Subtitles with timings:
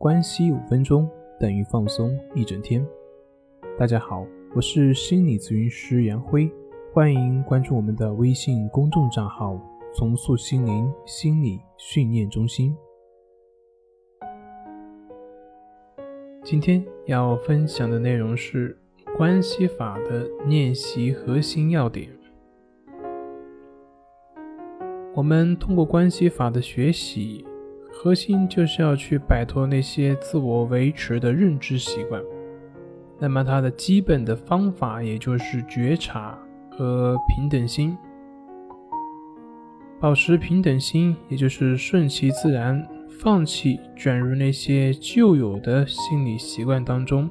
[0.00, 1.06] 关系五分钟
[1.38, 2.82] 等于放松一整天。
[3.78, 6.50] 大家好，我是心理咨询师杨辉，
[6.90, 9.60] 欢迎关注我们的微信公众账号
[9.94, 12.74] “重塑心灵心理训练中心”。
[16.42, 18.74] 今天要分享的内容是
[19.18, 22.08] 关系法的练习核心要点。
[25.14, 27.44] 我们通过关系法的学习。
[28.02, 32.18] 核心就是要去摆脱那些自我维持的认知习惯，
[33.18, 36.34] 那么它的基本的方法也就是觉察
[36.70, 37.94] 和平等心，
[40.00, 42.88] 保持平等心，也就是顺其自然，
[43.20, 47.28] 放弃卷入那些旧有的心理习惯当中，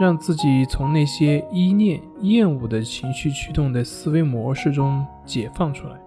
[0.00, 6.05] 让自己从那些依恋、厌恶的情绪驱动的思维模式中解放出来。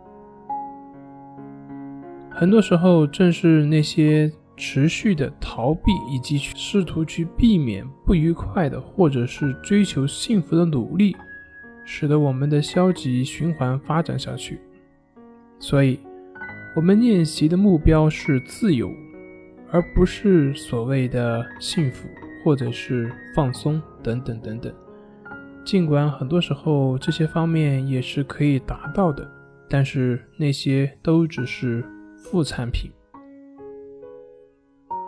[2.32, 11.16] 很多时候，正是那些持续的逃避以及试图去避免不愉快的，或者是追求幸福的努力，
[11.84, 14.60] 使得我们的消极循环发展下去。
[15.60, 16.00] 所以，
[16.76, 18.90] 我们练习的目标是自由，
[19.70, 22.08] 而不是所谓的幸福
[22.46, 24.74] 或者是放松等等等等。
[25.66, 29.30] 尽管很多时候这些方面也是可以达到的，
[29.70, 31.84] 但是那些都只是。
[32.24, 32.92] 副产品。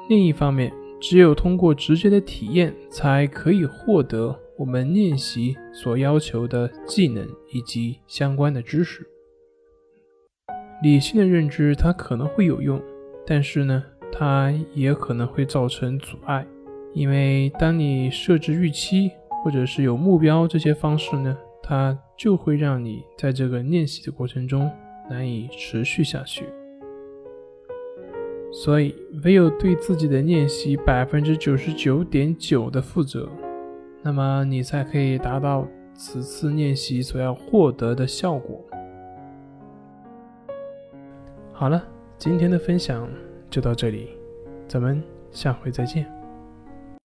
[0.10, 9.08] 另一方面，只有通过直接的体验，才可以获得我们练习所要求的技能以及相关的知识。
[10.84, 12.82] 理性的认知它可能会有用，
[13.26, 16.46] 但是呢，它也可能会造成阻碍，
[16.94, 19.12] 因为当你设置预期
[19.44, 24.70] 或者是有目标这些方式呢，它就会让你在这个练习的过程中
[25.10, 26.46] 难以持续下去。
[28.52, 33.30] 所以，唯有对自己的练习百分之九十九点九的负责，
[34.04, 38.64] 那么你才可以达到此次练习所要获得的效果。
[41.54, 41.82] 好了，
[42.18, 43.08] 今天的分享
[43.50, 44.10] 就到这里，
[44.68, 45.02] 咱们
[45.32, 46.21] 下回再见。